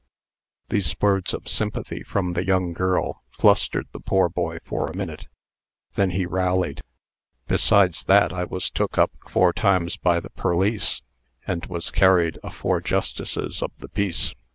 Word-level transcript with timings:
These 0.69 0.95
words 0.99 1.31
of 1.31 1.47
sympathy 1.47 2.01
from 2.01 2.33
the 2.33 2.43
young 2.43 2.73
girl 2.73 3.21
flustered 3.29 3.87
the 3.91 3.99
poor 3.99 4.29
boy 4.29 4.57
for 4.65 4.87
a 4.87 4.95
minute. 4.97 5.27
Then 5.93 6.09
he 6.09 6.25
rallied: 6.25 6.81
"Besides 7.47 8.05
that, 8.05 8.33
I 8.33 8.45
was 8.45 8.71
took 8.71 8.97
up 8.97 9.11
four 9.29 9.53
times 9.53 9.97
by 9.97 10.19
the 10.19 10.31
perlice, 10.31 11.03
and 11.45 11.67
was 11.67 11.91
carried 11.91 12.39
afore 12.43 12.81
justices 12.81 13.61
of 13.61 13.71
the 13.77 13.89
peace. 13.89 14.33